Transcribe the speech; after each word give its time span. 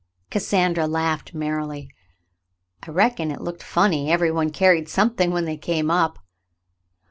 Cassandra 0.31 0.87
laughed 0.87 1.35
merrily. 1.35 1.91
"I 2.81 2.89
reckon 2.89 3.29
it 3.29 3.39
looked 3.39 3.61
funny. 3.61 4.11
Every 4.11 4.31
one 4.31 4.49
carried 4.49 4.89
something 4.89 5.29
when 5.29 5.45
they 5.45 5.57
came 5.57 5.91
up. 5.91 6.17